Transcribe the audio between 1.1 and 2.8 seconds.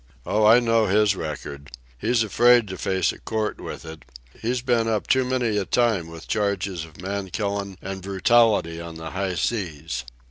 record. He's afraid to